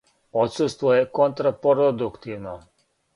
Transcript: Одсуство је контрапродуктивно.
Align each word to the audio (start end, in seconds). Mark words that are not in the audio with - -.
Одсуство 0.43 0.95
је 0.95 1.03
контрапродуктивно. 1.19 2.55